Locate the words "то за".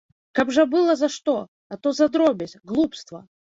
1.85-2.09